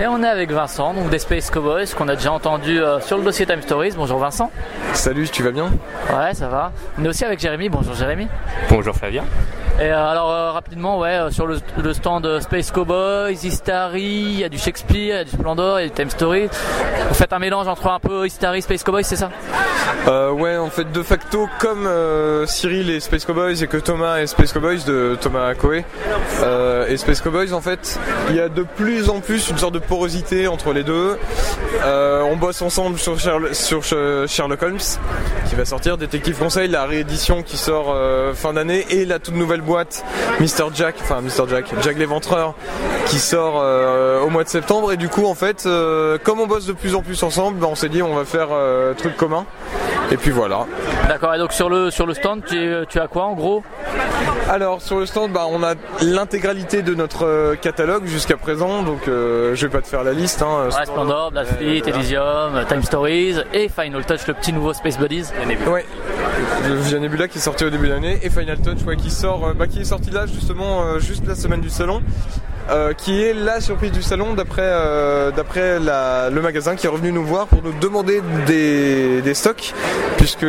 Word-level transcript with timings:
Et 0.00 0.06
on 0.06 0.22
est 0.22 0.28
avec 0.28 0.52
Vincent, 0.52 0.94
donc 0.94 1.10
des 1.10 1.18
Space 1.18 1.50
Cowboys, 1.50 1.86
qu'on 1.96 2.06
a 2.06 2.14
déjà 2.14 2.30
entendu 2.30 2.80
euh, 2.80 3.00
sur 3.00 3.18
le 3.18 3.24
dossier 3.24 3.46
Time 3.46 3.60
Stories. 3.60 3.94
Bonjour 3.96 4.20
Vincent. 4.20 4.48
Salut, 4.92 5.28
tu 5.28 5.42
vas 5.42 5.50
bien? 5.50 5.72
Ouais, 6.08 6.34
ça 6.34 6.46
va. 6.46 6.70
On 6.96 7.04
est 7.04 7.08
aussi 7.08 7.24
avec 7.24 7.40
Jérémy. 7.40 7.68
Bonjour 7.68 7.94
Jérémy. 7.94 8.28
Bonjour 8.70 8.94
Flavien. 8.94 9.24
Et 9.80 9.92
euh, 9.92 10.10
alors 10.10 10.32
euh, 10.32 10.50
rapidement, 10.50 10.98
ouais, 10.98 11.10
euh, 11.10 11.30
sur 11.30 11.46
le, 11.46 11.60
le 11.80 11.92
stand 11.92 12.40
Space 12.40 12.72
Cowboys, 12.72 13.38
Histary, 13.44 14.02
il 14.02 14.40
y 14.40 14.44
a 14.44 14.48
du 14.48 14.58
Shakespeare, 14.58 14.96
il 14.96 15.06
y 15.06 15.12
a 15.12 15.24
du 15.24 15.30
Splendor, 15.30 15.78
il 15.78 15.82
y 15.84 15.86
a 15.86 15.88
du 15.88 15.94
Time 15.94 16.10
Stories. 16.10 16.48
Vous 17.08 17.14
faites 17.14 17.32
un 17.32 17.38
mélange 17.38 17.68
entre 17.68 17.86
un 17.86 18.00
peu 18.00 18.26
Histary, 18.26 18.60
Space 18.60 18.82
Cowboys, 18.82 19.04
c'est 19.04 19.14
ça? 19.14 19.30
Ouais, 20.06 20.56
en 20.56 20.70
fait, 20.70 20.90
de 20.90 21.02
facto, 21.02 21.48
comme 21.58 21.88
Cyril 22.46 22.88
et 22.90 22.98
Space 23.00 23.24
Cowboys 23.26 23.62
et 23.62 23.66
que 23.66 23.76
Thomas 23.76 24.20
et 24.20 24.26
Space 24.26 24.52
Cowboys 24.52 24.84
de 24.86 25.18
Thomas 25.20 25.54
Coe 25.54 25.82
et 26.88 26.96
Space 26.96 27.20
Cowboys, 27.20 27.52
en 27.52 27.60
fait, 27.60 27.98
il 28.30 28.36
y 28.36 28.40
a 28.40 28.48
de 28.48 28.62
plus 28.62 29.10
en 29.10 29.20
plus 29.20 29.50
une 29.50 29.58
sorte 29.58 29.74
de 29.74 29.78
porosité 29.78 30.48
entre 30.48 30.72
les 30.72 30.82
deux. 30.82 31.18
On 31.84 32.36
bosse 32.36 32.62
ensemble 32.62 32.98
sur, 32.98 33.18
Sherlock, 33.18 33.54
sur 33.54 33.82
Sherlock 33.84 34.62
Holmes, 34.62 34.78
qui 35.48 35.54
va 35.54 35.64
sortir, 35.64 35.98
Détective 35.98 36.36
Conseil, 36.38 36.68
la 36.68 36.84
réédition 36.84 37.42
qui 37.42 37.58
sort 37.58 37.94
fin 38.34 38.54
d'année 38.54 38.86
et 38.90 39.04
la 39.04 39.18
toute 39.18 39.34
nouvelle 39.34 39.62
boîte 39.68 40.04
Mr. 40.40 40.64
Jack, 40.74 40.96
enfin 41.00 41.20
Mr. 41.20 41.48
Jack, 41.48 41.66
Jack 41.82 41.96
l'Éventreur, 41.98 42.54
qui 43.06 43.18
sort 43.18 43.60
euh, 43.62 44.20
au 44.22 44.30
mois 44.30 44.42
de 44.42 44.48
septembre. 44.48 44.92
Et 44.92 44.96
du 44.96 45.08
coup, 45.08 45.26
en 45.26 45.34
fait, 45.34 45.64
euh, 45.66 46.18
comme 46.24 46.40
on 46.40 46.46
bosse 46.46 46.66
de 46.66 46.72
plus 46.72 46.94
en 46.94 47.02
plus 47.02 47.22
ensemble, 47.22 47.58
bah, 47.58 47.66
on 47.70 47.74
s'est 47.74 47.88
dit 47.90 48.02
on 48.02 48.14
va 48.16 48.24
faire 48.24 48.48
euh, 48.50 48.94
truc 48.94 49.16
commun. 49.16 49.44
Et 50.10 50.16
puis 50.16 50.30
voilà. 50.30 50.66
D'accord, 51.06 51.34
et 51.34 51.38
donc 51.38 51.52
sur 51.52 51.68
le, 51.68 51.90
sur 51.90 52.06
le 52.06 52.14
stand, 52.14 52.42
tu, 52.48 52.72
tu 52.88 52.98
as 52.98 53.08
quoi 53.08 53.24
en 53.24 53.34
gros? 53.34 53.62
Alors 54.48 54.80
sur 54.80 54.98
le 54.98 55.04
stand, 55.04 55.32
bah, 55.32 55.44
on 55.50 55.62
a 55.62 55.74
l'intégralité 56.00 56.80
de 56.80 56.94
notre 56.94 57.54
catalogue 57.60 58.06
jusqu'à 58.06 58.38
présent, 58.38 58.82
donc 58.82 59.00
je 59.06 59.54
vais 59.54 59.68
pas 59.68 59.82
te 59.82 59.86
faire 59.86 60.02
la 60.04 60.12
liste. 60.14 60.40
Hein, 60.42 60.64
Ouais, 60.64 60.86
Splendor, 60.86 61.30
Blast 61.30 61.56
Fleet, 61.56 61.82
Elysium, 61.86 62.64
Time 62.68 62.82
Stories 62.82 63.36
et 63.52 63.68
Final 63.68 64.06
Touch, 64.06 64.26
le 64.26 64.32
petit 64.32 64.54
nouveau 64.54 64.72
Space 64.72 64.98
Buddies. 64.98 65.26
Ouais, 65.70 65.84
le 66.68 66.74
Via 66.74 66.98
Nebula 66.98 67.28
qui 67.28 67.38
est 67.38 67.40
sorti 67.40 67.64
au 67.64 67.70
début 67.70 67.88
de 67.88 67.92
l'année 67.94 68.18
et 68.22 68.28
Final 68.28 68.58
Touch 68.58 68.78
qui 68.98 69.10
sort, 69.10 69.46
euh, 69.46 69.54
bah, 69.54 69.66
qui 69.66 69.80
est 69.80 69.84
sorti 69.84 70.10
là 70.10 70.26
justement 70.26 70.82
euh, 70.82 70.98
juste 70.98 71.26
la 71.26 71.34
semaine 71.34 71.60
du 71.60 71.70
salon. 71.70 72.02
euh, 72.70 72.92
qui 72.92 73.22
est 73.22 73.32
la 73.32 73.62
surprise 73.62 73.92
du 73.92 74.02
salon 74.02 74.34
d'après 74.34 74.70
d'après 75.34 75.78
le 75.78 76.40
magasin 76.42 76.76
qui 76.76 76.84
est 76.84 76.90
revenu 76.90 77.12
nous 77.12 77.24
voir 77.24 77.46
pour 77.46 77.62
nous 77.62 77.72
demander 77.80 78.20
des, 78.46 79.34
stocks 79.34 79.72
puisque 80.18 80.46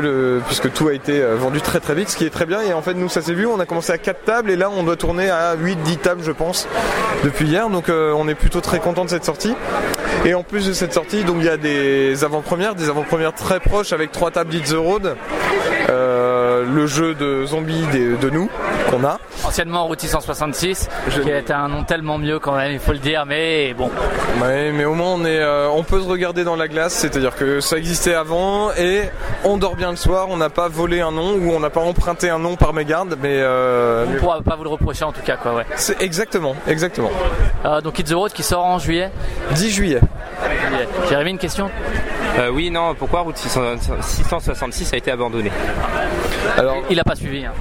puisque 0.48 0.74
tout 0.74 0.90
a 0.90 0.94
été 0.94 1.22
vendu 1.22 1.62
très 1.62 1.80
très 1.80 1.96
vite 1.96 2.10
ce 2.10 2.18
qui 2.18 2.26
est 2.26 2.30
très 2.30 2.46
bien. 2.46 2.60
Et 2.62 2.74
en 2.74 2.82
fait 2.82 2.94
nous 2.94 3.08
ça 3.08 3.22
s'est 3.22 3.34
vu 3.34 3.46
on 3.46 3.60
a 3.62 3.66
commencé 3.66 3.94
à 3.94 3.98
4 3.98 4.24
tables 4.26 4.52
et 4.52 4.58
là 4.58 4.70
on 4.70 4.84
doit 4.84 4.98
tourner 4.98 5.30
à 5.30 5.56
8 5.56 5.78
10 5.84 5.98
tables 5.98 6.24
je 6.26 6.34
pense 6.34 6.68
depuis 7.24 7.48
hier. 7.48 7.70
Donc 7.70 7.86
on 7.90 8.28
est 8.28 8.36
plutôt 8.36 8.60
très 8.60 8.80
content 8.80 9.06
de 9.06 9.10
cette 9.10 9.26
sortie. 9.26 9.56
Et 10.26 10.34
en 10.34 10.44
plus 10.44 10.68
de 10.68 10.74
cette 10.74 10.94
sortie 10.94 11.24
donc 11.24 11.38
il 11.40 11.46
y 11.46 11.50
a 11.50 11.56
des 11.56 12.26
avant-premières 12.26 12.76
des 12.76 12.90
avant-premières 12.90 13.34
très 13.34 13.62
proches 13.62 13.94
avec 13.94 14.12
trois 14.12 14.32
tables 14.32 14.50
d'Hit 14.50 14.66
the 14.66 14.76
Road 14.76 15.16
euh, 16.60 16.66
le 16.66 16.88
jeu 16.88 17.16
de 17.16 17.46
zombies 17.46 17.86
de 17.92 18.30
nous 18.30 18.50
qu'on 18.90 19.04
a 19.04 19.20
Anciennement 19.46 19.86
Route 19.86 20.02
666, 20.02 20.90
qui 21.24 21.30
était 21.30 21.54
un 21.54 21.70
nom 21.70 21.84
tellement 21.84 22.18
mieux 22.18 22.40
quand 22.40 22.56
même, 22.56 22.72
il 22.72 22.80
faut 22.80 22.92
le 22.92 23.00
dire, 23.00 23.26
mais 23.26 23.74
bon. 23.74 23.90
Ouais, 24.42 24.72
mais 24.72 24.86
au 24.86 24.94
moins 24.94 25.14
on 25.14 25.26
est, 25.26 25.40
euh, 25.40 25.70
on 25.70 25.84
peut 25.84 26.02
se 26.02 26.08
regarder 26.08 26.44
dans 26.44 26.56
la 26.56 26.68
glace, 26.68 26.94
c'est-à-dire 26.94 27.36
que 27.36 27.60
ça 27.60 27.78
existait 27.78 28.14
avant 28.14 28.72
et 28.74 29.04
on 29.44 29.58
dort 29.58 29.76
bien 29.76 29.92
le 29.92 29.96
soir, 29.96 30.28
on 30.30 30.38
n'a 30.38 30.50
pas 30.50 30.68
volé 30.68 31.02
un 31.02 31.12
nom 31.12 31.36
ou 31.36 31.52
on 31.52 31.60
n'a 31.60 31.70
pas 31.70 31.82
emprunté 31.82 32.30
un 32.30 32.40
nom 32.40 32.56
par 32.56 32.74
mégarde, 32.74 33.18
mais, 33.22 33.40
euh, 33.40 34.06
On 34.08 34.12
mais 34.12 34.18
pourra 34.18 34.42
pas 34.42 34.56
vous 34.56 34.64
le 34.64 34.70
reprocher 34.70 35.06
en 35.06 35.12
tout 35.12 35.22
cas, 35.22 35.38
quoi, 35.38 35.56
ouais. 35.56 35.66
c'est 35.76 36.02
exactement, 36.02 36.56
exactement. 36.68 37.12
Euh, 37.66 37.82
donc 37.82 37.98
Hit 38.00 38.08
the 38.08 38.14
Road 38.14 38.32
qui 38.34 38.44
sort 38.44 38.66
en 38.66 38.80
juillet. 38.80 39.10
10 39.52 39.70
juillet. 39.72 40.00
Juillet. 40.70 40.88
Jérémy, 41.10 41.32
une 41.32 41.38
question? 41.38 41.70
Euh, 42.38 42.50
oui, 42.52 42.70
non, 42.70 42.96
pourquoi 42.96 43.22
Route 43.22 43.38
600 43.38 43.62
666 44.02 44.94
a 44.94 44.98
été 44.98 45.12
abandonnée 45.12 45.52
Alors, 46.58 46.78
Il 46.90 47.00
a 47.00 47.04
pas 47.04 47.16
suivi. 47.16 47.46
Hein. 47.46 47.52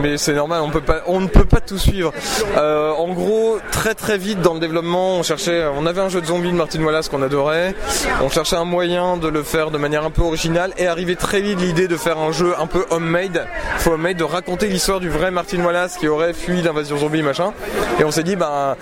mais 0.00 0.18
c'est 0.18 0.34
normal, 0.34 0.62
on 0.62 0.70
peut 0.70 0.80
pas, 0.80 1.02
on 1.06 1.20
ne 1.20 1.26
peut 1.26 1.44
pas 1.44 1.60
tout 1.60 1.78
suivre. 1.78 2.12
Euh, 2.56 2.92
en 2.92 3.12
gros, 3.12 3.58
très 3.70 3.94
très 3.94 4.18
vite 4.18 4.40
dans 4.40 4.54
le 4.54 4.60
développement, 4.60 5.16
on 5.16 5.22
cherchait, 5.22 5.64
on 5.76 5.86
avait 5.86 6.00
un 6.00 6.08
jeu 6.08 6.20
de 6.20 6.26
zombies 6.26 6.50
de 6.50 6.56
Martin 6.56 6.82
Wallace 6.82 7.08
qu'on 7.08 7.22
adorait, 7.22 7.74
on 8.22 8.28
cherchait 8.28 8.56
un 8.56 8.64
moyen 8.64 9.16
de 9.16 9.28
le 9.28 9.42
faire 9.42 9.70
de 9.70 9.78
manière 9.78 10.04
un 10.04 10.10
peu 10.10 10.22
originale 10.22 10.72
et 10.76 10.86
arrivait 10.86 11.14
très 11.14 11.40
vite 11.40 11.60
l'idée 11.60 11.88
de 11.88 11.96
faire 11.96 12.18
un 12.18 12.32
jeu 12.32 12.54
un 12.58 12.66
peu 12.66 12.84
homemade, 12.90 13.46
faut 13.78 13.92
homemade, 13.92 14.16
de 14.16 14.24
raconter 14.24 14.68
l'histoire 14.68 15.00
du 15.00 15.08
vrai 15.08 15.30
Martin 15.30 15.64
Wallace 15.64 15.96
qui 15.96 16.08
aurait 16.08 16.32
fui 16.32 16.62
l'invasion 16.62 16.98
zombie 16.98 17.22
machin. 17.22 17.52
Et 18.00 18.04
on 18.04 18.10
s'est 18.10 18.24
dit, 18.24 18.36
bah 18.36 18.76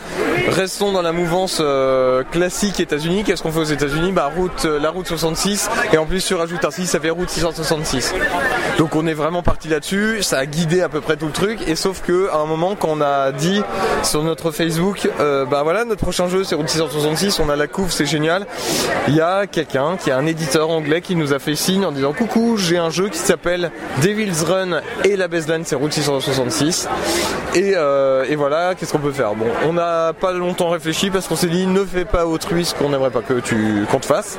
restons 0.48 0.92
dans 0.92 1.02
la 1.02 1.12
mouvance 1.12 1.58
euh, 1.60 2.22
classique 2.30 2.80
États-Unis. 2.80 3.24
Qu'est-ce 3.24 3.42
qu'on 3.42 3.52
fait 3.52 3.60
aux 3.60 3.64
États-Unis? 3.64 4.12
Bah 4.12 4.30
route, 4.34 4.64
la 4.64 4.90
route 4.90 5.06
66 5.06 5.33
et 5.92 5.98
en 5.98 6.06
plus 6.06 6.24
tu 6.24 6.34
rajoutes 6.34 6.64
un 6.64 6.70
6, 6.70 6.86
ça 6.86 7.00
fait 7.00 7.10
route 7.10 7.28
666. 7.28 8.14
Donc 8.78 8.94
on 8.96 9.06
est 9.06 9.14
vraiment 9.14 9.42
parti 9.42 9.68
là-dessus, 9.68 10.22
ça 10.22 10.38
a 10.38 10.46
guidé 10.46 10.80
à 10.80 10.88
peu 10.88 11.00
près 11.00 11.16
tout 11.16 11.26
le 11.26 11.32
truc, 11.32 11.60
et 11.66 11.76
sauf 11.76 12.02
que 12.02 12.28
à 12.30 12.36
un 12.36 12.46
moment 12.46 12.76
quand 12.76 12.88
on 12.90 13.00
a 13.00 13.32
dit 13.32 13.62
sur 14.02 14.22
notre 14.22 14.50
Facebook, 14.50 15.08
euh, 15.20 15.44
bah 15.44 15.62
voilà 15.62 15.84
notre 15.84 16.02
prochain 16.02 16.28
jeu 16.28 16.44
c'est 16.44 16.54
Route 16.54 16.68
666, 16.68 17.40
on 17.40 17.48
a 17.48 17.56
la 17.56 17.66
couve, 17.66 17.90
c'est 17.92 18.06
génial, 18.06 18.46
il 19.08 19.14
y 19.14 19.20
a 19.20 19.46
quelqu'un 19.46 19.96
qui 19.96 20.10
est 20.10 20.12
un 20.12 20.26
éditeur 20.26 20.70
anglais 20.70 21.00
qui 21.00 21.16
nous 21.16 21.32
a 21.32 21.38
fait 21.38 21.54
signe 21.54 21.84
en 21.84 21.92
disant 21.92 22.12
coucou 22.12 22.56
j'ai 22.56 22.78
un 22.78 22.90
jeu 22.90 23.08
qui 23.08 23.18
s'appelle 23.18 23.70
Devil's 24.02 24.42
Run 24.42 24.80
et 25.04 25.16
la 25.16 25.28
baseline 25.28 25.64
c'est 25.64 25.76
Route 25.76 25.92
666, 25.92 26.88
et, 27.54 27.72
euh, 27.76 28.24
et 28.28 28.36
voilà 28.36 28.74
qu'est-ce 28.74 28.92
qu'on 28.92 28.98
peut 28.98 29.12
faire? 29.12 29.34
Bon 29.34 29.46
on 29.64 29.72
n'a 29.72 30.12
pas 30.12 30.32
longtemps 30.32 30.70
réfléchi 30.70 31.10
parce 31.10 31.28
qu'on 31.28 31.36
s'est 31.36 31.48
dit 31.48 31.66
ne 31.66 31.84
fais 31.84 32.04
pas 32.04 32.26
autrui 32.26 32.64
ce 32.64 32.74
qu'on 32.74 32.88
n'aimerait 32.90 33.10
pas 33.10 33.22
que 33.22 33.40
tu 33.40 33.86
qu'on 33.90 34.00
te 34.00 34.06
fasse. 34.06 34.38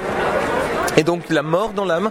Et 0.97 1.03
donc 1.03 1.29
la 1.29 1.41
mort 1.41 1.71
dans 1.73 1.85
l'âme, 1.85 2.09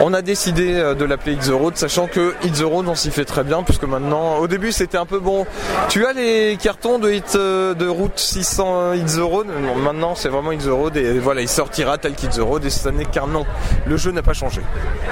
on 0.00 0.12
a 0.12 0.22
décidé 0.22 0.74
euh, 0.74 0.94
de 0.94 1.04
l'appeler 1.04 1.34
Hit 1.34 1.42
the 1.42 1.52
Road, 1.52 1.76
sachant 1.76 2.06
que 2.06 2.34
Hit 2.42 2.54
the 2.54 2.64
Road 2.64 2.86
on 2.88 2.94
s'y 2.94 3.10
fait 3.10 3.24
très 3.24 3.44
bien, 3.44 3.62
puisque 3.62 3.84
maintenant, 3.84 4.38
au 4.38 4.48
début 4.48 4.72
c'était 4.72 4.98
un 4.98 5.06
peu 5.06 5.20
bon. 5.20 5.46
Tu 5.88 6.04
as 6.04 6.12
les 6.12 6.56
cartons 6.60 6.98
de 6.98 7.10
Hit 7.10 7.36
euh, 7.36 7.74
de 7.74 7.86
route 7.86 8.18
600 8.18 8.94
Hit 8.94 9.06
the 9.06 9.20
Road, 9.20 9.46
maintenant 9.82 10.14
c'est 10.14 10.28
vraiment 10.28 10.52
Hit 10.52 10.64
the 10.64 10.70
Road 10.70 10.96
et 10.96 11.18
voilà 11.18 11.42
il 11.42 11.48
sortira 11.48 11.98
tel 11.98 12.14
qu'Hit 12.14 12.30
the 12.30 12.40
Road 12.40 12.64
et 12.64 12.70
ça 12.70 12.90
n'est 12.90 13.04
qu'un 13.04 13.26
nom. 13.26 13.46
Le 13.86 13.96
jeu 13.96 14.10
n'a 14.10 14.22
pas 14.22 14.32
changé. 14.32 14.60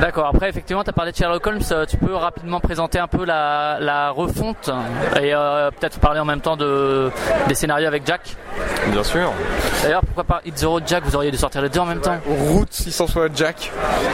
D'accord, 0.01 0.27
après 0.27 0.49
effectivement 0.49 0.83
tu 0.83 0.91
as 0.91 0.95
parlé 0.95 1.13
de 1.13 1.17
Sherlock 1.17 1.47
Holmes, 1.47 1.61
euh, 1.71 1.87
tu 1.87 1.97
peux 1.97 2.15
rapidement 2.15 2.61
présenter 2.61 2.99
un 2.99 3.09
peu 3.09 3.25
la, 3.25 4.11
refonte 4.11 4.71
et 5.17 5.33
peut-être 5.79 5.99
parler 6.01 6.21
en 6.21 6.25
même 6.25 6.41
temps 6.41 6.57
de, 6.57 7.11
des 7.49 7.55
scénarios 7.55 7.87
avec 7.87 8.07
Jack? 8.07 8.37
Bien 8.91 9.05
sûr. 9.05 9.33
D'ailleurs 9.83 10.01
pourquoi 10.03 10.25
pas 10.25 10.41
Hit 10.45 10.61
Road 10.65 10.83
Jack, 10.87 11.05
vous 11.05 11.15
auriez 11.17 11.31
dû 11.31 11.37
sortir 11.39 11.63
les 11.63 11.69
deux 11.69 11.81
en 11.81 11.87
même 11.87 12.01
temps 12.01 12.19
Route 12.27 12.73
660 12.73 13.31
Jack. 13.37 13.71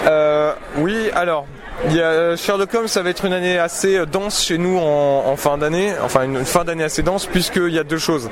Euh, 0.07 0.53
oui, 0.77 1.11
alors. 1.15 1.47
Il 1.87 1.95
y 1.95 2.03
a 2.03 2.35
Sherlock 2.35 2.75
Holmes, 2.75 2.89
ça 2.89 3.03
va 3.03 3.11
être 3.11 3.25
une 3.25 3.33
année 3.33 3.57
assez 3.57 4.05
dense 4.07 4.43
chez 4.43 4.59
nous 4.59 4.79
en, 4.79 5.23
en 5.27 5.37
fin 5.37 5.59
d'année, 5.59 5.93
enfin 6.03 6.25
une, 6.25 6.35
une 6.39 6.45
fin 6.45 6.65
d'année 6.65 6.83
assez 6.83 7.05
dense 7.05 7.27
puisqu'il 7.27 7.69
y 7.73 7.79
a 7.79 7.85
deux 7.85 7.99
choses. 7.99 8.29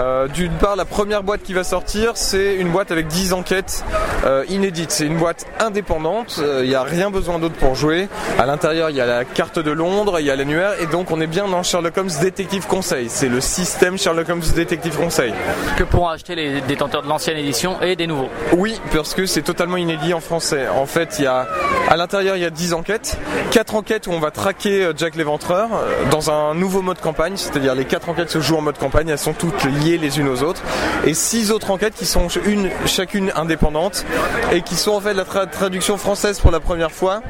Euh, 0.00 0.28
D'une 0.28 0.52
part, 0.52 0.76
la 0.76 0.84
première 0.84 1.22
boîte 1.22 1.42
qui 1.42 1.52
va 1.52 1.64
sortir, 1.64 2.12
c'est 2.14 2.56
une 2.56 2.68
boîte 2.68 2.90
avec 2.90 3.06
10 3.06 3.32
enquêtes 3.32 3.84
euh, 4.24 4.44
inédites. 4.48 4.90
C'est 4.90 5.06
une 5.06 5.16
boîte 5.16 5.46
indépendante, 5.60 6.40
euh, 6.42 6.60
il 6.62 6.68
n'y 6.68 6.74
a 6.74 6.82
rien 6.82 7.10
besoin 7.10 7.38
d'autre 7.38 7.54
pour 7.54 7.74
jouer. 7.74 8.08
À 8.38 8.46
l'intérieur, 8.46 8.90
il 8.90 8.96
y 8.96 9.00
a 9.00 9.06
la 9.06 9.24
carte 9.24 9.58
de 9.58 9.70
Londres, 9.70 10.20
il 10.20 10.26
y 10.26 10.30
a 10.30 10.36
l'annuaire, 10.36 10.80
et 10.80 10.86
donc 10.86 11.10
on 11.10 11.20
est 11.20 11.26
bien 11.26 11.48
dans 11.48 11.62
Sherlock 11.62 11.96
Holmes 11.96 12.10
Détective 12.20 12.66
Conseil. 12.66 13.08
C'est 13.08 13.28
le 13.28 13.40
système 13.40 13.98
Sherlock 13.98 14.28
Holmes 14.28 14.42
Détective 14.54 14.96
Conseil. 14.96 15.32
Que 15.76 15.84
pourront 15.84 16.08
acheter 16.08 16.34
les 16.34 16.60
détenteurs 16.60 17.02
de 17.02 17.08
l'ancienne 17.08 17.38
édition 17.38 17.80
et 17.80 17.96
des 17.96 18.06
nouveaux. 18.06 18.28
Oui, 18.52 18.80
parce 18.92 19.14
que 19.14 19.26
c'est 19.26 19.42
totalement 19.42 19.76
inédit 19.76 20.12
en 20.12 20.20
français. 20.20 20.66
En 20.68 20.86
fait, 20.86 21.16
il 21.18 21.24
y 21.24 21.28
a 21.28 21.46
à 21.88 21.96
l'intérieur 21.96 22.36
il 22.36 22.42
y 22.42 22.44
a 22.44 22.50
10 22.50 22.72
enquêtes, 22.72 23.18
4 23.52 23.74
enquêtes 23.74 24.06
où 24.06 24.10
on 24.10 24.18
va 24.18 24.30
traquer 24.30 24.84
euh, 24.84 24.92
Jack 24.96 25.14
l'Éventreur 25.14 25.68
euh, 25.72 26.10
dans 26.10 26.30
un 26.30 26.54
nouveau 26.54 26.82
mode 26.82 27.00
campagne, 27.00 27.36
c'est-à-dire 27.36 27.74
les 27.74 27.84
4 27.84 28.08
enquêtes 28.08 28.30
se 28.30 28.40
jouent 28.40 28.56
en 28.56 28.62
mode 28.62 28.78
campagne, 28.78 29.08
elles 29.08 29.18
sont 29.18 29.32
toutes 29.32 29.64
liées 29.66 29.98
les 29.98 30.18
unes 30.18 30.28
aux 30.28 30.42
autres, 30.42 30.62
et 31.04 31.14
six 31.14 31.50
autres 31.50 31.70
enquêtes 31.70 31.94
qui 31.94 32.06
sont 32.06 32.28
une, 32.46 32.70
chacune 32.86 33.32
indépendantes 33.34 34.04
et 34.52 34.62
qui 34.62 34.76
sont 34.76 34.92
en 34.92 35.00
fait 35.00 35.14
la 35.14 35.24
traduction 35.24 35.96
française 35.96 36.40
pour 36.40 36.50
la 36.50 36.60
première 36.60 36.92
fois 36.92 37.22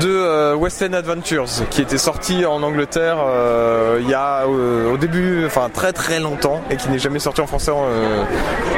de 0.00 0.08
euh, 0.08 0.54
West 0.54 0.82
End 0.82 0.92
Adventures, 0.92 1.48
qui 1.70 1.82
était 1.82 1.98
sorti 1.98 2.44
en 2.44 2.62
Angleterre 2.62 3.18
euh, 3.20 3.98
il 4.00 4.08
y 4.08 4.14
a 4.14 4.46
au 4.46 4.96
début, 4.96 5.44
enfin 5.46 5.70
très 5.72 5.92
très 5.92 6.20
longtemps, 6.20 6.62
et 6.70 6.76
qui 6.76 6.88
n'est 6.90 6.98
jamais 6.98 7.18
sorti 7.18 7.40
en 7.40 7.46
français. 7.46 7.72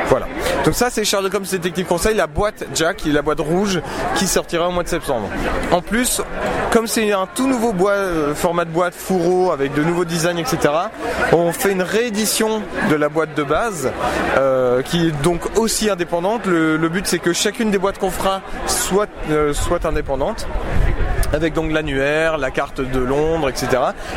voilà. 0.08 0.26
Donc 0.64 0.74
ça 0.74 0.90
c'est 0.90 1.04
Sherlock 1.04 1.34
Holmes 1.34 1.46
Détective 1.50 1.86
Conseil, 1.86 2.14
la 2.14 2.26
boîte 2.26 2.64
Jack, 2.74 3.02
la 3.06 3.22
boîte 3.22 3.40
rouge, 3.40 3.80
qui 4.16 4.26
sortira 4.26 4.68
au 4.68 4.72
mois 4.72 4.82
de 4.82 4.88
septembre. 4.88 5.28
En 5.70 5.80
plus, 5.80 6.20
comme 6.70 6.86
c'est 6.86 7.12
un 7.12 7.26
tout 7.34 7.48
nouveau 7.48 7.72
boîte, 7.72 8.34
format 8.34 8.64
de 8.64 8.70
boîte 8.70 8.94
fourreau 8.94 9.52
avec 9.52 9.74
de 9.74 9.82
nouveaux 9.82 10.04
designs, 10.04 10.38
etc., 10.38 10.58
on 11.32 11.52
fait 11.52 11.72
une 11.72 11.82
réédition 11.82 12.62
de 12.90 12.96
la 12.96 13.08
boîte 13.08 13.36
de 13.36 13.44
base, 13.44 13.92
euh, 14.36 14.82
qui 14.82 15.06
est 15.06 15.22
donc 15.22 15.56
aussi 15.56 15.88
indépendante. 15.88 16.46
Le, 16.46 16.88
but 16.88 17.06
c'est 17.06 17.20
que 17.20 17.32
chacune 17.32 17.70
des 17.70 17.78
boîtes 17.78 17.98
qu'on 17.98 18.10
fera 18.10 18.42
soit, 18.66 19.08
euh, 19.30 19.52
soit 19.52 19.86
indépendante 19.86 20.48
avec 21.32 21.54
donc 21.54 21.72
l'annuaire, 21.72 22.38
la 22.38 22.50
carte 22.50 22.80
de 22.80 22.98
Londres, 22.98 23.48
etc. 23.48 23.68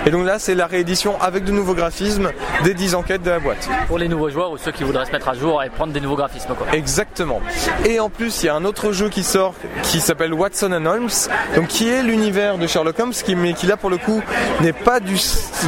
Et 0.06 0.12
donc 0.12 0.25
là, 0.25 0.39
c'est 0.39 0.56
la 0.56 0.68
réédition 0.68 1.19
avec 1.21 1.44
de 1.44 1.51
nouveaux 1.51 1.75
graphismes 1.75 2.31
des 2.63 2.74
10 2.74 2.95
enquêtes 2.95 3.24
de 3.24 3.30
la 3.30 3.39
boîte. 3.39 3.69
Pour 3.88 3.98
les 3.98 4.07
nouveaux 4.07 4.30
joueurs 4.30 4.51
ou 4.51 4.57
ceux 4.57 4.71
qui 4.71 4.83
voudraient 4.83 5.06
se 5.06 5.12
mettre 5.12 5.30
à 5.30 5.33
jour 5.33 5.63
et 5.63 5.69
prendre 5.69 5.94
des 5.94 6.01
nouveaux 6.01 6.15
graphismes. 6.15 6.54
Quoi. 6.56 6.68
Exactement. 6.74 7.42
Et 7.86 8.00
en 8.00 8.10
plus, 8.10 8.44
il 8.44 8.48
y 8.48 8.50
a 8.50 8.56
un 8.56 8.65
autre 8.65 8.92
jeu 8.92 9.10
qui 9.10 9.24
sort 9.24 9.54
qui 9.83 10.00
s'appelle 10.00 10.33
Watson 10.33 10.71
and 10.71 10.86
Holmes, 10.86 11.10
donc 11.56 11.68
qui 11.68 11.89
est 11.89 12.04
l'univers 12.04 12.57
de 12.57 12.68
Sherlock 12.68 13.00
Holmes, 13.00 13.13
qui, 13.13 13.36
mais 13.36 13.54
qui 13.54 13.68
là 13.68 13.77
pour 13.77 13.89
le 13.89 13.98
coup 13.98 14.21
n'est 14.62 14.74
pas 14.74 15.00
du 15.00 15.15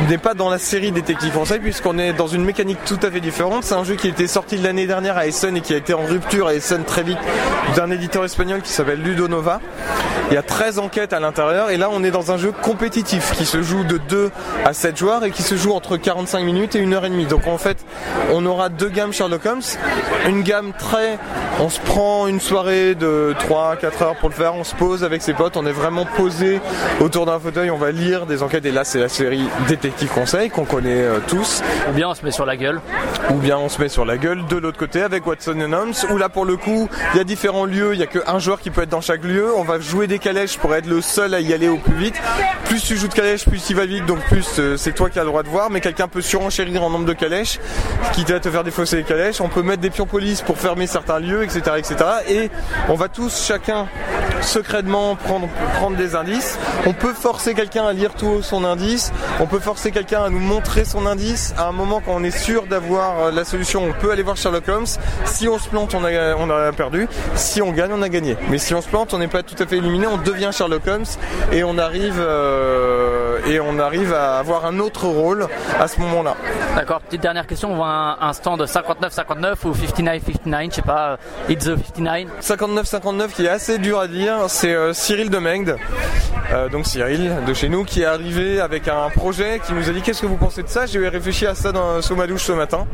n'est 0.09 0.17
pas 0.17 0.33
dans 0.33 0.49
la 0.49 0.57
série 0.57 0.91
Détective 0.91 1.33
Conseil 1.33 1.59
puisqu'on 1.59 1.97
est 1.97 2.13
dans 2.13 2.27
une 2.27 2.43
mécanique 2.43 2.79
tout 2.85 2.99
à 3.01 3.11
fait 3.11 3.19
différente. 3.19 3.63
C'est 3.63 3.75
un 3.75 3.83
jeu 3.83 3.95
qui 3.95 4.07
a 4.07 4.09
été 4.09 4.27
sorti 4.27 4.57
l'année 4.57 4.87
dernière 4.87 5.17
à 5.17 5.27
Essen 5.27 5.55
et 5.57 5.61
qui 5.61 5.73
a 5.73 5.77
été 5.77 5.93
en 5.93 6.05
rupture 6.05 6.47
à 6.47 6.53
Essen 6.53 6.83
très 6.83 7.03
vite 7.03 7.19
d'un 7.75 7.91
éditeur 7.91 8.23
espagnol 8.25 8.61
qui 8.61 8.71
s'appelle 8.71 9.01
Ludonova. 9.01 9.61
Il 10.31 10.33
y 10.33 10.37
a 10.37 10.43
13 10.43 10.79
enquêtes 10.79 11.13
à 11.13 11.19
l'intérieur 11.19 11.69
et 11.69 11.77
là 11.77 11.89
on 11.91 12.03
est 12.03 12.11
dans 12.11 12.31
un 12.31 12.37
jeu 12.37 12.51
compétitif 12.51 13.33
qui 13.33 13.45
se 13.45 13.61
joue 13.61 13.83
de 13.83 13.97
2 13.97 14.31
à 14.65 14.73
7 14.73 14.97
joueurs 14.97 15.23
et 15.23 15.31
qui 15.31 15.43
se 15.43 15.55
joue 15.55 15.71
entre 15.71 15.97
45 15.97 16.43
minutes 16.43 16.75
et 16.75 16.83
1 16.83 16.91
heure 16.93 17.05
et 17.05 17.09
demie. 17.09 17.25
Donc 17.25 17.45
en 17.47 17.59
fait 17.59 17.85
on 18.33 18.45
aura 18.45 18.69
deux 18.69 18.89
gammes 18.89 19.13
Sherlock 19.13 19.45
Holmes, 19.45 19.61
une 20.27 20.41
gamme 20.41 20.73
très 20.77 21.19
on 21.59 21.69
se 21.69 21.79
prend 21.79 22.27
une 22.27 22.41
soirée 22.41 22.95
de 22.95 23.33
3-4 23.47 24.03
heures 24.03 24.15
pour 24.15 24.27
le 24.29 24.35
faire, 24.35 24.55
on 24.55 24.65
se 24.65 24.75
pose 24.75 25.03
avec 25.05 25.21
ses 25.21 25.33
potes, 25.33 25.55
on 25.55 25.65
est 25.65 25.71
vraiment 25.71 26.05
posé 26.05 26.59
autour 26.99 27.25
d'un 27.25 27.39
fauteuil, 27.39 27.69
on 27.69 27.77
va 27.77 27.91
lire 27.91 28.25
des 28.25 28.43
enquêtes 28.43 28.65
et 28.65 28.71
là 28.71 28.83
c'est 28.83 28.99
la 28.99 29.07
série 29.07 29.47
Détective 29.67 30.09
Conseil 30.09 30.49
qu'on 30.49 30.65
connaît 30.65 31.01
euh, 31.01 31.19
tous. 31.27 31.61
Ou 31.89 31.93
bien 31.93 32.09
on 32.09 32.13
se 32.13 32.25
met 32.25 32.31
sur 32.31 32.45
la 32.45 32.57
gueule. 32.57 32.81
Ou 33.29 33.35
bien 33.35 33.57
on 33.57 33.69
se 33.69 33.81
met 33.81 33.87
sur 33.87 34.05
la 34.05 34.17
gueule 34.17 34.45
de 34.47 34.57
l'autre 34.57 34.77
côté 34.77 35.01
avec 35.01 35.25
Watson 35.25 35.59
and 35.61 35.71
Holmes 35.71 35.93
où 36.11 36.17
là 36.17 36.27
pour 36.29 36.45
le 36.45 36.57
coup 36.57 36.89
il 37.13 37.17
y 37.17 37.21
a 37.21 37.23
différents 37.23 37.65
lieux, 37.65 37.93
il 37.93 37.97
n'y 37.97 38.03
a 38.03 38.07
qu'un 38.07 38.39
joueur 38.39 38.59
qui 38.59 38.69
peut 38.69 38.81
être 38.81 38.89
dans 38.89 39.01
chaque 39.01 39.23
lieu, 39.23 39.47
on 39.55 39.63
va 39.63 39.79
jouer 39.79 40.07
des 40.07 40.14
calèches 40.19 40.57
pour 40.57 40.73
être 40.75 40.87
le 40.87 41.01
seul 41.01 41.33
à 41.33 41.39
y 41.39 41.53
aller 41.53 41.67
au 41.67 41.77
plus 41.77 41.95
vite. 41.95 42.15
Plus 42.65 42.81
tu 42.81 42.97
joues 42.97 43.07
de 43.07 43.13
calèches, 43.13 43.45
plus 43.45 43.69
il 43.69 43.75
va 43.75 43.85
vite, 43.85 44.05
donc 44.05 44.19
plus 44.25 44.59
euh, 44.59 44.77
c'est 44.77 44.93
toi 44.93 45.09
qui 45.09 45.19
as 45.19 45.23
le 45.23 45.29
droit 45.29 45.43
de 45.43 45.49
voir, 45.49 45.69
mais 45.69 45.81
quelqu'un 45.81 46.07
peut 46.07 46.21
surenchérir 46.21 46.83
en 46.83 46.89
nombre 46.89 47.05
de 47.05 47.13
calèches, 47.13 47.59
qui 48.13 48.23
va 48.23 48.39
te 48.39 48.49
faire 48.49 48.63
défausser 48.63 48.97
les 48.97 49.03
calèches. 49.03 49.41
On 49.41 49.49
peut 49.49 49.61
mettre 49.61 49.81
des 49.81 49.89
pions 49.89 50.05
police 50.05 50.41
pour 50.41 50.57
fermer 50.57 50.87
certains 50.87 51.19
lieux, 51.19 51.43
etc., 51.43 51.61
etc. 51.77 51.95
Et 52.27 52.49
on 52.89 52.95
va 52.95 53.07
tous 53.07 53.45
chacun 53.45 53.87
secrètement 54.41 55.15
prendre, 55.15 55.47
prendre 55.75 55.97
des 55.97 56.15
indices. 56.15 56.57
On 56.85 56.93
peut 56.93 57.13
forcer 57.13 57.53
quelqu'un 57.53 57.85
à 57.85 57.93
lire 57.93 58.13
tout 58.13 58.41
son 58.41 58.63
indice. 58.63 59.11
On 59.39 59.47
peut 59.47 59.59
forcer 59.59 59.91
quelqu'un 59.91 60.23
à 60.23 60.29
nous 60.29 60.39
montrer 60.39 60.85
son 60.85 61.05
indice. 61.05 61.53
À 61.57 61.67
un 61.67 61.71
moment 61.71 62.01
quand 62.05 62.13
on 62.15 62.23
est 62.23 62.37
sûr 62.37 62.67
d'avoir 62.67 63.19
euh, 63.19 63.31
la 63.31 63.45
solution, 63.45 63.83
on 63.83 63.93
peut 63.93 64.11
aller 64.11 64.23
voir 64.23 64.37
Sherlock 64.37 64.67
Holmes. 64.67 64.85
Si 65.25 65.47
on 65.47 65.57
se 65.57 65.69
plante, 65.69 65.93
on 65.95 66.03
a, 66.03 66.35
on 66.35 66.49
a 66.49 66.71
perdu. 66.71 67.07
Si 67.35 67.61
on 67.61 67.71
gagne, 67.71 67.91
on 67.93 68.01
a 68.01 68.09
gagné. 68.09 68.37
Mais 68.49 68.57
si 68.57 68.73
on 68.73 68.81
se 68.81 68.89
plante, 68.89 69.13
on 69.13 69.17
n'est 69.17 69.27
pas 69.27 69.43
tout 69.43 69.61
à 69.61 69.65
fait 69.65 69.77
éliminé. 69.77 70.07
On 70.07 70.17
devient 70.17 70.49
Sherlock 70.51 70.87
Holmes 70.87 71.05
et 71.51 71.63
on 71.63 71.77
arrive 71.77 72.17
euh, 72.19 73.14
et 73.47 73.59
on 73.59 73.79
arrive 73.79 74.13
à 74.13 74.39
avoir 74.39 74.65
un 74.65 74.79
autre 74.79 75.05
rôle 75.05 75.47
à 75.79 75.87
ce 75.87 75.99
moment-là. 76.01 76.35
D'accord. 76.75 77.01
Petite 77.01 77.21
dernière 77.21 77.47
question. 77.47 77.71
On 77.71 77.75
voit 77.75 77.87
un, 77.87 78.17
un 78.19 78.33
stand 78.33 78.61
59-59 78.61 79.55
ou 79.65 79.71
59-59, 79.71 80.69
je 80.69 80.75
sais 80.75 80.81
pas. 80.81 81.11
Euh, 81.11 81.17
it's 81.49 81.65
the 81.65 81.75
59. 81.75 82.27
59-59 82.41 83.29
qui 83.29 83.45
est 83.45 83.49
assez 83.49 83.77
dur 83.77 83.99
à 83.99 84.07
dire 84.07 84.45
c'est 84.47 84.73
euh, 84.73 84.93
Cyril 84.93 85.29
Demengde, 85.29 85.77
euh, 86.51 86.69
donc 86.69 86.85
Cyril 86.85 87.31
de 87.45 87.53
chez 87.53 87.69
nous, 87.69 87.83
qui 87.83 88.01
est 88.01 88.05
arrivé 88.05 88.59
avec 88.59 88.87
un 88.87 89.09
projet 89.09 89.61
qui 89.65 89.73
nous 89.73 89.89
a 89.89 89.93
dit 89.93 90.01
qu'est-ce 90.01 90.21
que 90.21 90.27
vous 90.27 90.37
pensez 90.37 90.63
de 90.63 90.67
ça? 90.67 90.85
J'ai 90.85 91.07
réfléchi 91.07 91.45
à 91.45 91.55
ça 91.55 91.71
dans, 91.71 92.01
sous 92.01 92.15
ma 92.15 92.27
douche 92.27 92.43
ce 92.43 92.51
matin. 92.51 92.85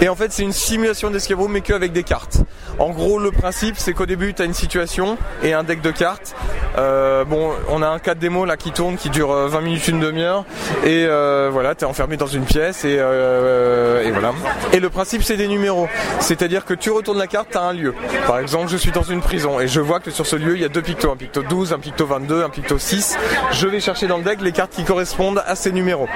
Et 0.00 0.08
en 0.08 0.14
fait, 0.14 0.32
c'est 0.32 0.44
une 0.44 0.52
simulation 0.52 1.10
d'escabeau, 1.10 1.48
mais 1.48 1.60
qu'avec 1.60 1.92
des 1.92 2.04
cartes. 2.04 2.38
En 2.78 2.90
gros, 2.90 3.18
le 3.18 3.32
principe, 3.32 3.74
c'est 3.78 3.92
qu'au 3.92 4.06
début, 4.06 4.32
tu 4.32 4.42
as 4.42 4.44
une 4.44 4.54
situation 4.54 5.18
et 5.42 5.54
un 5.54 5.64
deck 5.64 5.80
de 5.80 5.90
cartes. 5.90 6.36
Euh, 6.78 7.24
bon, 7.24 7.50
on 7.68 7.82
a 7.82 7.88
un 7.88 7.98
cas 7.98 8.14
de 8.14 8.20
démo 8.20 8.44
là 8.44 8.56
qui 8.56 8.70
tourne, 8.70 8.96
qui 8.96 9.10
dure 9.10 9.32
20 9.32 9.60
minutes, 9.60 9.88
une 9.88 10.00
demi-heure. 10.00 10.44
Et 10.84 11.06
voilà, 11.50 11.74
tu 11.74 11.84
es 11.84 11.86
enfermé 11.86 12.16
dans 12.16 12.26
une 12.26 12.44
pièce 12.44 12.84
et, 12.84 12.96
voilà. 12.96 14.32
Et 14.72 14.80
le 14.80 14.90
principe, 14.90 15.22
c'est 15.22 15.36
des 15.36 15.48
numéros. 15.48 15.88
C'est-à-dire 16.20 16.64
que 16.64 16.74
tu 16.74 16.90
retournes 16.90 17.18
la 17.18 17.26
carte, 17.26 17.48
tu 17.50 17.58
as 17.58 17.62
un 17.62 17.72
lieu. 17.72 17.94
Par 18.26 18.38
exemple, 18.38 18.68
je 18.68 18.76
suis 18.76 18.90
dans 18.90 19.02
une 19.02 19.20
prison 19.20 19.60
et 19.60 19.68
je 19.68 19.80
vois 19.80 20.00
que 20.00 20.10
sur 20.10 20.26
ce 20.26 20.36
lieu, 20.36 20.54
il 20.54 20.62
y 20.62 20.64
a 20.64 20.68
deux 20.68 20.82
pictos, 20.82 21.10
un 21.10 21.16
picto 21.16 21.42
12, 21.42 21.72
un 21.72 21.78
picto 21.78 22.06
22, 22.06 22.44
un 22.44 22.48
picto 22.48 22.78
6. 22.78 23.16
Je 23.52 23.66
vais 23.66 23.80
chercher 23.80 24.06
dans 24.06 24.18
le 24.18 24.24
deck 24.24 24.40
les 24.40 24.52
cartes 24.52 24.72
qui 24.72 24.84
correspondent 24.84 25.42
à 25.46 25.56
ces 25.56 25.72
numéros. 25.72 26.08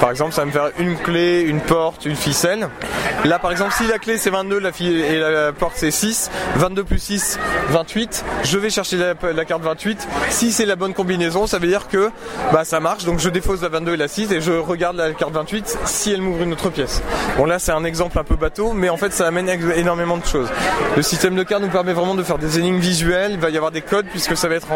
Par 0.00 0.10
exemple, 0.10 0.32
ça 0.32 0.42
va 0.42 0.46
me 0.46 0.52
faire 0.52 0.70
une 0.78 0.96
clé, 0.96 1.42
une 1.42 1.60
porte, 1.60 2.04
une 2.04 2.16
ficelle. 2.16 2.68
Là, 3.24 3.38
par 3.38 3.50
exemple, 3.52 3.72
si 3.76 3.86
la 3.86 3.98
clé 3.98 4.18
c'est 4.18 4.30
22 4.30 4.58
la 4.58 4.70
et 4.80 5.18
la 5.18 5.52
porte 5.52 5.74
c'est 5.76 5.90
6, 5.90 6.30
22 6.56 6.84
plus 6.84 6.98
6, 6.98 7.38
28, 7.68 8.24
je 8.44 8.58
vais 8.58 8.70
chercher 8.70 8.96
la, 8.96 9.44
carte 9.44 9.62
28. 9.62 10.08
Si 10.30 10.52
c'est 10.52 10.66
la 10.66 10.76
bonne 10.76 10.94
combinaison, 10.94 11.46
ça 11.46 11.58
veut 11.58 11.66
dire 11.66 11.88
que 11.88 12.10
bah, 12.52 12.64
ça 12.64 12.80
marche. 12.80 13.04
Donc 13.04 13.18
je 13.18 13.28
défausse 13.28 13.62
la 13.62 13.68
22 13.68 13.94
et 13.94 13.96
la 13.96 14.08
6 14.08 14.32
et 14.32 14.40
je 14.40 14.52
regarde 14.52 14.96
la 14.96 15.12
carte 15.12 15.32
28 15.32 15.78
si 15.84 16.12
elle 16.12 16.22
m'ouvre 16.22 16.42
une 16.42 16.52
autre 16.52 16.70
pièce. 16.70 17.02
Bon 17.36 17.44
là 17.44 17.58
c'est 17.58 17.72
un 17.72 17.84
exemple 17.84 18.18
un 18.18 18.24
peu 18.24 18.36
bateau, 18.36 18.72
mais 18.72 18.88
en 18.88 18.96
fait 18.96 19.12
ça 19.12 19.26
amène 19.26 19.48
énormément 19.48 20.16
de 20.16 20.24
choses. 20.24 20.48
Le 20.96 21.02
système 21.02 21.34
de 21.34 21.42
cartes 21.42 21.62
nous 21.62 21.68
permet 21.68 21.92
vraiment 21.92 22.14
de 22.14 22.22
faire 22.22 22.38
des 22.38 22.58
énigmes 22.58 22.78
visuelles. 22.78 23.32
Il 23.32 23.40
va 23.40 23.50
y 23.50 23.56
avoir 23.56 23.72
des 23.72 23.82
codes 23.82 24.06
puisque 24.06 24.36
ça 24.36 24.48
va 24.48 24.54
être. 24.54 24.68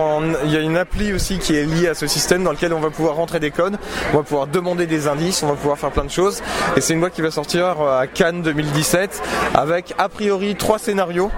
Il 0.45 0.51
y 0.51 0.57
a 0.57 0.61
une 0.61 0.77
appli 0.77 1.13
aussi 1.13 1.39
qui 1.39 1.55
est 1.55 1.65
liée 1.65 1.89
à 1.89 1.95
ce 1.95 2.07
système 2.07 2.45
dans 2.45 2.53
lequel 2.53 2.73
on 2.73 2.81
va 2.81 2.91
pouvoir 2.91 3.17
rentrer 3.17 3.41
des 3.41 3.51
codes, 3.51 3.79
on 4.13 4.19
va 4.19 4.23
pouvoir 4.23 4.47
demander 4.47 4.87
des 4.87 5.09
indices, 5.09 5.43
on 5.43 5.49
va 5.49 5.55
pouvoir 5.55 5.79
faire 5.79 5.91
plein 5.91 6.05
de 6.05 6.11
choses. 6.11 6.43
Et 6.77 6.81
c'est 6.81 6.95
une 6.95 7.01
boîte 7.01 7.15
qui 7.15 7.23
va 7.23 7.31
sortir 7.31 7.81
à 7.81 8.07
Cannes 8.07 8.43
2017 8.43 9.23
avec 9.55 9.95
a 9.99 10.09
priori 10.09 10.57
trois 10.57 10.79
scénarios 10.79 11.31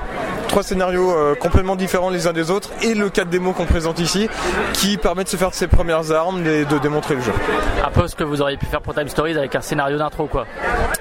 trois 0.56 0.64
scénarios 0.64 1.10
euh, 1.14 1.34
complètement 1.34 1.76
différents 1.76 2.08
les 2.08 2.26
uns 2.26 2.32
des 2.32 2.50
autres 2.50 2.70
et 2.80 2.94
le 2.94 3.10
4 3.10 3.28
démo 3.28 3.52
qu'on 3.52 3.66
présente 3.66 3.98
ici 3.98 4.26
qui 4.72 4.96
permet 4.96 5.22
de 5.22 5.28
se 5.28 5.36
faire 5.36 5.50
de 5.50 5.54
ses 5.54 5.66
premières 5.66 6.12
armes 6.12 6.46
et 6.46 6.64
de 6.64 6.78
démontrer 6.78 7.14
le 7.14 7.20
jeu. 7.20 7.32
Un 7.84 7.90
peu 7.90 8.08
ce 8.08 8.16
que 8.16 8.24
vous 8.24 8.40
auriez 8.40 8.56
pu 8.56 8.64
faire 8.64 8.80
pour 8.80 8.94
Time 8.94 9.06
Stories 9.06 9.36
avec 9.36 9.54
un 9.54 9.60
scénario 9.60 9.98
d'intro 9.98 10.24
quoi. 10.28 10.46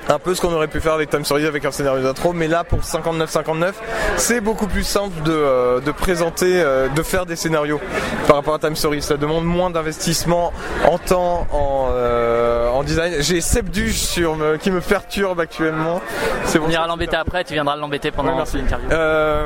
Un 0.10 0.20
peu 0.20 0.36
ce 0.36 0.42
qu'on 0.42 0.52
aurait 0.52 0.68
pu 0.68 0.82
faire 0.82 0.92
avec 0.92 1.10
Time 1.10 1.24
Stories 1.24 1.46
avec 1.46 1.64
un 1.64 1.72
scénario 1.72 2.04
d'intro, 2.04 2.34
mais 2.34 2.50
là 2.50 2.66
pour 2.66 2.80
59-59 2.80 3.72
c'est 4.18 4.42
beaucoup 4.42 4.68
plus 4.68 4.84
simple 4.84 5.24
de, 5.24 5.32
euh, 5.32 5.80
de 5.80 5.92
présenter, 5.94 6.62
euh, 6.62 6.90
de 6.90 7.02
faire 7.02 7.26
des 7.26 7.38
scénarios 7.38 7.80
par 8.28 8.36
rapport 8.36 8.56
à 8.56 8.60
Time 8.60 8.76
Stories. 8.76 9.04
Ça 9.04 9.16
demande 9.16 9.46
moins 9.46 9.70
d'investissement 9.70 10.52
en 10.86 10.98
temps, 10.98 11.48
en, 11.54 11.92
en 12.74 12.84
design. 12.84 13.14
J'ai 13.22 13.40
Seb 13.40 13.74
sur 13.94 14.36
qui 14.60 14.70
me 14.70 14.82
perturbe 14.82 15.40
actuellement. 15.40 16.02
C'est 16.44 16.60
bon. 16.60 16.66
Tu 16.66 16.72
viendras 16.72 16.88
l'embêter 16.88 17.16
après, 17.16 17.44
tu 17.46 17.54
viendras 17.54 17.78
l'embêter 17.78 18.12
pendant 18.12 18.38
l'interview. 18.38 18.90
Euh, 18.92 19.45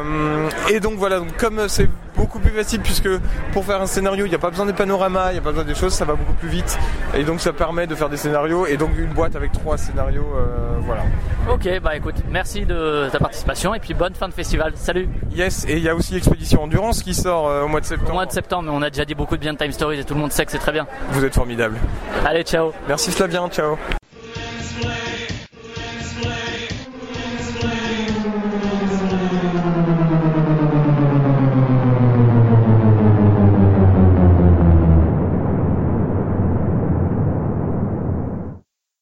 et 0.69 0.79
donc 0.79 0.95
voilà, 0.97 1.19
donc 1.19 1.35
comme 1.37 1.67
c'est 1.67 1.89
beaucoup 2.15 2.39
plus 2.39 2.51
facile 2.51 2.81
puisque 2.81 3.09
pour 3.53 3.65
faire 3.65 3.81
un 3.81 3.85
scénario, 3.85 4.25
il 4.25 4.29
n'y 4.29 4.35
a 4.35 4.39
pas 4.39 4.49
besoin 4.49 4.65
des 4.65 4.73
panoramas, 4.73 5.31
il 5.31 5.33
n'y 5.33 5.39
a 5.39 5.41
pas 5.41 5.51
besoin 5.51 5.63
des 5.63 5.75
choses, 5.75 5.93
ça 5.93 6.05
va 6.05 6.15
beaucoup 6.15 6.33
plus 6.33 6.49
vite. 6.49 6.77
Et 7.13 7.23
donc 7.23 7.39
ça 7.39 7.53
permet 7.53 7.87
de 7.87 7.95
faire 7.95 8.09
des 8.09 8.17
scénarios 8.17 8.65
et 8.65 8.77
donc 8.77 8.91
une 8.97 9.13
boîte 9.13 9.35
avec 9.35 9.51
trois 9.51 9.77
scénarios, 9.77 10.27
euh, 10.35 10.77
voilà. 10.81 11.03
Ok, 11.49 11.67
bah 11.81 11.95
écoute, 11.95 12.15
merci 12.29 12.65
de 12.65 13.09
ta 13.11 13.19
participation 13.19 13.73
et 13.73 13.79
puis 13.79 13.93
bonne 13.93 14.13
fin 14.13 14.27
de 14.27 14.33
festival. 14.33 14.73
Salut. 14.75 15.07
Yes, 15.31 15.65
et 15.67 15.77
il 15.77 15.83
y 15.83 15.89
a 15.89 15.95
aussi 15.95 16.15
Expédition 16.15 16.63
Endurance 16.63 17.03
qui 17.03 17.13
sort 17.13 17.47
euh, 17.47 17.63
au 17.63 17.67
mois 17.67 17.79
de 17.79 17.85
septembre. 17.85 18.11
Au 18.11 18.15
mois 18.15 18.25
de 18.25 18.31
septembre, 18.31 18.63
mais 18.63 18.77
on 18.77 18.81
a 18.81 18.89
déjà 18.89 19.05
dit 19.05 19.15
beaucoup 19.15 19.37
de 19.37 19.41
bien 19.41 19.53
de 19.53 19.57
Time 19.57 19.71
Stories 19.71 19.99
et 19.99 20.03
tout 20.03 20.13
le 20.13 20.19
monde 20.19 20.31
sait 20.31 20.45
que 20.45 20.51
c'est 20.51 20.59
très 20.59 20.73
bien. 20.73 20.87
Vous 21.11 21.23
êtes 21.23 21.33
formidable. 21.35 21.77
Allez, 22.25 22.43
ciao. 22.43 22.71
Merci 22.87 23.11
Flavien, 23.11 23.47
ciao. 23.49 23.77